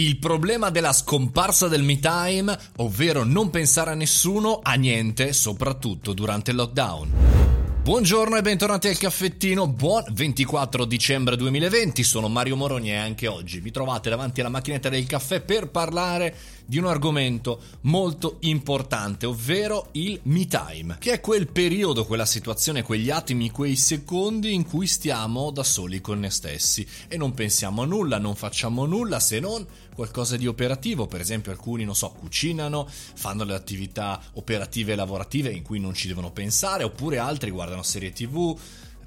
Il 0.00 0.16
problema 0.16 0.70
della 0.70 0.94
scomparsa 0.94 1.68
del 1.68 1.82
me 1.82 1.98
time, 1.98 2.58
ovvero 2.76 3.22
non 3.22 3.50
pensare 3.50 3.90
a 3.90 3.94
nessuno, 3.94 4.60
a 4.62 4.72
niente, 4.72 5.34
soprattutto 5.34 6.14
durante 6.14 6.52
il 6.52 6.56
lockdown. 6.56 7.59
Buongiorno 7.82 8.36
e 8.36 8.42
bentornati 8.42 8.88
al 8.88 8.98
caffettino, 8.98 9.66
buon 9.66 10.04
24 10.10 10.84
dicembre 10.84 11.34
2020, 11.34 12.02
sono 12.02 12.28
Mario 12.28 12.54
Moroni 12.54 12.90
e 12.90 12.96
anche 12.96 13.26
oggi. 13.26 13.58
Vi 13.58 13.70
trovate 13.70 14.10
davanti 14.10 14.40
alla 14.40 14.50
macchinetta 14.50 14.90
del 14.90 15.06
caffè 15.06 15.40
per 15.40 15.70
parlare 15.70 16.36
di 16.66 16.76
un 16.78 16.84
argomento 16.84 17.60
molto 17.82 18.36
importante, 18.40 19.24
ovvero 19.24 19.88
il 19.92 20.20
me 20.24 20.46
time, 20.46 20.98
che 21.00 21.14
è 21.14 21.20
quel 21.20 21.48
periodo, 21.48 22.04
quella 22.04 22.26
situazione, 22.26 22.82
quegli 22.82 23.10
attimi, 23.10 23.50
quei 23.50 23.76
secondi 23.76 24.52
in 24.52 24.66
cui 24.66 24.86
stiamo 24.86 25.50
da 25.50 25.64
soli 25.64 26.02
con 26.02 26.20
noi 26.20 26.30
stessi. 26.30 26.86
E 27.08 27.16
non 27.16 27.32
pensiamo 27.32 27.82
a 27.82 27.86
nulla, 27.86 28.18
non 28.18 28.36
facciamo 28.36 28.84
nulla 28.84 29.18
se 29.18 29.40
non 29.40 29.66
qualcosa 29.94 30.36
di 30.36 30.46
operativo, 30.46 31.06
per 31.06 31.20
esempio 31.20 31.50
alcuni, 31.50 31.84
non 31.84 31.96
so, 31.96 32.10
cucinano, 32.10 32.88
fanno 32.88 33.44
le 33.44 33.54
attività 33.54 34.20
operative 34.34 34.92
e 34.92 34.96
lavorative 34.96 35.50
in 35.50 35.62
cui 35.62 35.80
non 35.80 35.92
ci 35.92 36.08
devono 36.08 36.30
pensare, 36.30 36.84
oppure 36.84 37.18
altri 37.18 37.50
guardano 37.50 37.69
serie 37.82 38.12
tv, 38.12 38.58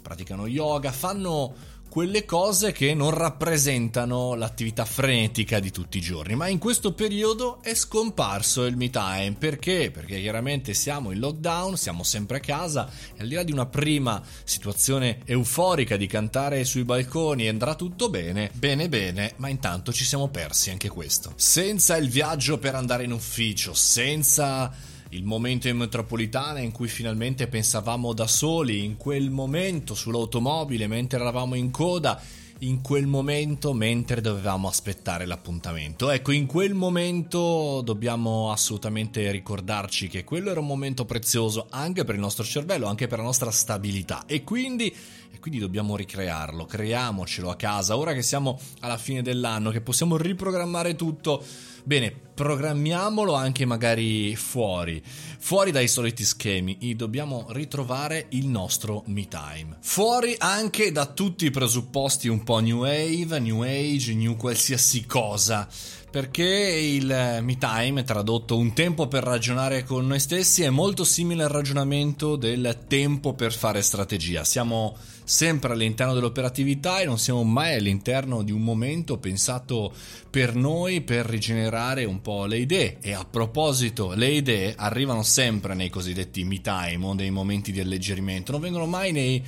praticano 0.00 0.46
yoga, 0.46 0.90
fanno 0.92 1.54
quelle 1.92 2.24
cose 2.24 2.72
che 2.72 2.94
non 2.94 3.10
rappresentano 3.10 4.32
l'attività 4.32 4.86
frenetica 4.86 5.60
di 5.60 5.70
tutti 5.70 5.98
i 5.98 6.00
giorni. 6.00 6.34
Ma 6.34 6.48
in 6.48 6.56
questo 6.56 6.94
periodo 6.94 7.58
è 7.62 7.74
scomparso 7.74 8.64
il 8.64 8.78
me 8.78 8.88
time. 8.88 9.36
Perché? 9.38 9.90
Perché 9.90 10.18
chiaramente 10.18 10.72
siamo 10.72 11.10
in 11.10 11.18
lockdown, 11.18 11.76
siamo 11.76 12.02
sempre 12.02 12.38
a 12.38 12.40
casa 12.40 12.88
e 13.14 13.20
al 13.20 13.28
di 13.28 13.34
là 13.34 13.42
di 13.42 13.52
una 13.52 13.66
prima 13.66 14.22
situazione 14.42 15.18
euforica 15.26 15.98
di 15.98 16.06
cantare 16.06 16.64
sui 16.64 16.84
balconi 16.84 17.46
andrà 17.46 17.74
tutto 17.74 18.08
bene, 18.08 18.50
bene 18.54 18.88
bene, 18.88 19.34
ma 19.36 19.48
intanto 19.48 19.92
ci 19.92 20.06
siamo 20.06 20.28
persi 20.28 20.70
anche 20.70 20.88
questo. 20.88 21.34
Senza 21.36 21.98
il 21.98 22.08
viaggio 22.08 22.56
per 22.56 22.74
andare 22.74 23.04
in 23.04 23.12
ufficio, 23.12 23.74
senza 23.74 24.72
il 25.12 25.24
momento 25.24 25.68
in 25.68 25.76
metropolitana 25.76 26.60
in 26.60 26.72
cui 26.72 26.88
finalmente 26.88 27.46
pensavamo 27.46 28.14
da 28.14 28.26
soli, 28.26 28.82
in 28.84 28.96
quel 28.96 29.30
momento 29.30 29.94
sull'automobile 29.94 30.86
mentre 30.86 31.20
eravamo 31.20 31.54
in 31.54 31.70
coda, 31.70 32.20
in 32.60 32.80
quel 32.80 33.06
momento 33.06 33.74
mentre 33.74 34.22
dovevamo 34.22 34.68
aspettare 34.68 35.26
l'appuntamento. 35.26 36.10
Ecco, 36.10 36.32
in 36.32 36.46
quel 36.46 36.72
momento 36.72 37.82
dobbiamo 37.84 38.50
assolutamente 38.52 39.30
ricordarci 39.30 40.08
che 40.08 40.24
quello 40.24 40.50
era 40.50 40.60
un 40.60 40.66
momento 40.66 41.04
prezioso 41.04 41.66
anche 41.68 42.04
per 42.04 42.14
il 42.14 42.20
nostro 42.20 42.44
cervello, 42.44 42.86
anche 42.86 43.06
per 43.06 43.18
la 43.18 43.24
nostra 43.24 43.50
stabilità 43.50 44.24
e 44.26 44.44
quindi, 44.44 44.94
e 45.32 45.38
quindi 45.40 45.58
dobbiamo 45.58 45.96
ricrearlo, 45.96 46.66
creiamocelo 46.66 47.50
a 47.50 47.56
casa, 47.56 47.96
ora 47.96 48.12
che 48.12 48.22
siamo 48.22 48.58
alla 48.80 48.98
fine 48.98 49.22
dell'anno, 49.22 49.70
che 49.70 49.80
possiamo 49.80 50.16
riprogrammare 50.16 50.94
tutto 50.94 51.42
Bene, 51.84 52.12
programmiamolo 52.12 53.34
anche 53.34 53.64
magari 53.64 54.36
fuori, 54.36 55.02
fuori 55.04 55.72
dai 55.72 55.88
soliti 55.88 56.24
schemi. 56.24 56.78
E 56.78 56.94
dobbiamo 56.94 57.46
ritrovare 57.50 58.26
il 58.30 58.46
nostro 58.46 59.02
me 59.06 59.26
time. 59.26 59.78
Fuori 59.80 60.36
anche 60.38 60.92
da 60.92 61.06
tutti 61.06 61.46
i 61.46 61.50
presupposti 61.50 62.28
un 62.28 62.44
po' 62.44 62.60
new 62.60 62.82
wave, 62.82 63.40
new 63.40 63.62
age, 63.62 64.14
new 64.14 64.36
qualsiasi 64.36 65.06
cosa 65.06 65.68
perché 66.12 66.44
il 66.44 67.38
me 67.40 67.56
time, 67.56 68.04
tradotto 68.04 68.58
un 68.58 68.74
tempo 68.74 69.08
per 69.08 69.22
ragionare 69.22 69.82
con 69.82 70.06
noi 70.06 70.20
stessi, 70.20 70.62
è 70.62 70.68
molto 70.68 71.04
simile 71.04 71.44
al 71.44 71.48
ragionamento 71.48 72.36
del 72.36 72.84
tempo 72.86 73.32
per 73.32 73.54
fare 73.54 73.80
strategia. 73.80 74.44
Siamo 74.44 74.94
sempre 75.24 75.72
all'interno 75.72 76.12
dell'operatività 76.12 77.00
e 77.00 77.06
non 77.06 77.18
siamo 77.18 77.44
mai 77.44 77.76
all'interno 77.76 78.42
di 78.42 78.52
un 78.52 78.60
momento 78.60 79.16
pensato 79.16 79.90
per 80.28 80.54
noi 80.54 81.00
per 81.00 81.24
rigenerare 81.24 82.04
un 82.04 82.20
po' 82.20 82.44
le 82.44 82.58
idee. 82.58 82.98
E 83.00 83.14
a 83.14 83.24
proposito, 83.24 84.12
le 84.12 84.32
idee 84.32 84.74
arrivano 84.76 85.22
sempre 85.22 85.72
nei 85.72 85.88
cosiddetti 85.88 86.44
me 86.44 86.60
time 86.60 87.06
o 87.06 87.14
nei 87.14 87.30
momenti 87.30 87.72
di 87.72 87.80
alleggerimento, 87.80 88.52
non 88.52 88.60
vengono 88.60 88.84
mai 88.84 89.12
nei 89.12 89.42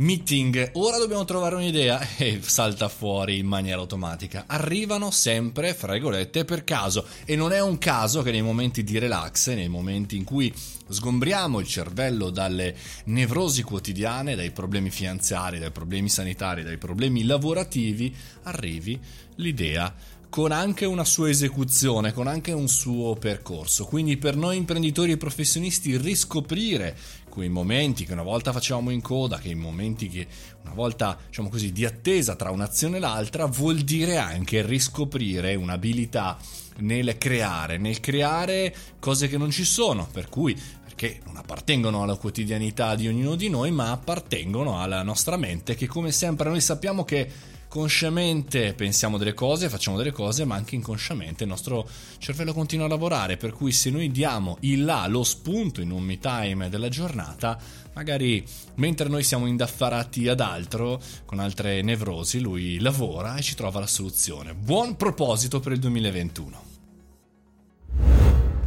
meeting, 0.00 0.70
ora 0.74 0.96
dobbiamo 0.96 1.24
trovare 1.24 1.56
un'idea 1.56 2.00
e 2.16 2.40
salta 2.42 2.88
fuori 2.88 3.38
in 3.38 3.46
maniera 3.46 3.80
automatica. 3.80 4.44
Arrivano 4.46 5.10
sempre, 5.10 5.74
fra 5.74 5.92
virgolette, 5.92 6.44
per 6.44 6.64
caso 6.64 7.06
e 7.24 7.36
non 7.36 7.52
è 7.52 7.60
un 7.60 7.78
caso 7.78 8.22
che 8.22 8.30
nei 8.30 8.42
momenti 8.42 8.82
di 8.82 8.98
relax, 8.98 9.48
nei 9.52 9.68
momenti 9.68 10.16
in 10.16 10.24
cui 10.24 10.52
sgombriamo 10.88 11.60
il 11.60 11.66
cervello 11.66 12.30
dalle 12.30 12.74
nevrosi 13.04 13.62
quotidiane, 13.62 14.34
dai 14.34 14.50
problemi 14.52 14.90
finanziari, 14.90 15.58
dai 15.58 15.70
problemi 15.70 16.08
sanitari, 16.08 16.62
dai 16.62 16.78
problemi 16.78 17.24
lavorativi, 17.24 18.14
arrivi 18.44 18.98
l'idea 19.36 19.94
con 20.30 20.52
anche 20.52 20.86
una 20.86 21.04
sua 21.04 21.28
esecuzione, 21.28 22.12
con 22.12 22.28
anche 22.28 22.52
un 22.52 22.68
suo 22.68 23.16
percorso. 23.16 23.84
Quindi 23.84 24.16
per 24.16 24.36
noi 24.36 24.56
imprenditori 24.56 25.10
e 25.10 25.16
professionisti 25.16 25.96
riscoprire 25.96 26.96
quei 27.30 27.48
momenti 27.48 28.04
che 28.04 28.12
una 28.12 28.22
volta 28.22 28.52
facevamo 28.52 28.90
in 28.90 29.00
coda, 29.00 29.38
che 29.38 29.48
i 29.48 29.54
momenti 29.54 30.08
che 30.08 30.26
una 30.62 30.74
volta, 30.74 31.16
diciamo 31.26 31.48
così, 31.48 31.72
di 31.72 31.86
attesa 31.86 32.36
tra 32.36 32.50
un'azione 32.50 32.98
e 32.98 33.00
l'altra, 33.00 33.46
vuol 33.46 33.78
dire 33.78 34.18
anche 34.18 34.60
riscoprire 34.60 35.54
un'abilità 35.54 36.36
nel 36.80 37.16
creare, 37.16 37.78
nel 37.78 38.00
creare 38.00 38.74
cose 38.98 39.28
che 39.28 39.38
non 39.38 39.50
ci 39.50 39.64
sono, 39.64 40.06
per 40.12 40.28
cui 40.28 40.54
perché 40.84 41.20
non 41.24 41.36
appartengono 41.38 42.02
alla 42.02 42.16
quotidianità 42.16 42.94
di 42.94 43.08
ognuno 43.08 43.34
di 43.34 43.48
noi, 43.48 43.70
ma 43.70 43.90
appartengono 43.90 44.82
alla 44.82 45.02
nostra 45.02 45.38
mente 45.38 45.74
che 45.74 45.86
come 45.86 46.12
sempre 46.12 46.50
noi 46.50 46.60
sappiamo 46.60 47.04
che 47.04 47.26
consciamente 47.70 48.74
pensiamo 48.74 49.16
delle 49.16 49.32
cose, 49.32 49.68
facciamo 49.68 49.96
delle 49.96 50.10
cose, 50.10 50.44
ma 50.44 50.56
anche 50.56 50.74
inconsciamente 50.74 51.44
il 51.44 51.48
nostro 51.48 51.88
cervello 52.18 52.52
continua 52.52 52.86
a 52.86 52.88
lavorare, 52.88 53.36
per 53.36 53.52
cui 53.52 53.70
se 53.70 53.90
noi 53.90 54.10
diamo 54.10 54.56
il 54.62 54.84
là, 54.84 55.06
lo 55.06 55.22
spunto 55.22 55.80
in 55.80 55.92
un 55.92 56.02
me 56.02 56.18
time 56.18 56.68
della 56.68 56.88
giornata, 56.88 57.56
magari 57.92 58.44
mentre 58.74 59.08
noi 59.08 59.22
siamo 59.22 59.46
indaffarati 59.46 60.26
ad 60.26 60.40
altro, 60.40 61.00
con 61.24 61.38
altre 61.38 61.80
nevrosi, 61.80 62.40
lui 62.40 62.80
lavora 62.80 63.36
e 63.36 63.42
ci 63.42 63.54
trova 63.54 63.78
la 63.78 63.86
soluzione. 63.86 64.52
Buon 64.52 64.96
proposito 64.96 65.60
per 65.60 65.70
il 65.70 65.78
2021. 65.78 66.69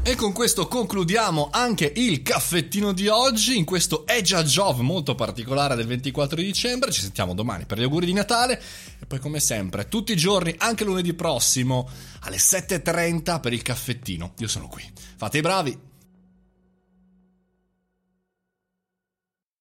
E 0.05 0.15
con 0.15 0.33
questo 0.33 0.67
concludiamo 0.67 1.47
anche 1.49 1.89
il 1.95 2.23
caffettino 2.23 2.91
di 2.91 3.07
oggi, 3.07 3.57
in 3.57 3.63
questo 3.63 4.05
Edge 4.05 4.35
a 4.35 4.43
Jove 4.43 4.83
molto 4.83 5.15
particolare 5.15 5.77
del 5.77 5.87
24 5.87 6.35
di 6.35 6.43
dicembre. 6.43 6.91
Ci 6.91 6.99
sentiamo 6.99 7.33
domani 7.33 7.65
per 7.65 7.79
gli 7.79 7.83
auguri 7.83 8.07
di 8.07 8.11
Natale 8.11 8.61
e 8.99 9.05
poi 9.05 9.19
come 9.19 9.39
sempre 9.39 9.87
tutti 9.87 10.11
i 10.11 10.17
giorni, 10.17 10.53
anche 10.57 10.83
lunedì 10.83 11.13
prossimo 11.13 11.89
alle 12.23 12.35
7.30 12.35 13.39
per 13.39 13.53
il 13.53 13.61
caffettino. 13.61 14.33
Io 14.39 14.49
sono 14.49 14.67
qui. 14.67 14.83
Fate 15.15 15.37
i 15.37 15.41
bravi! 15.41 15.91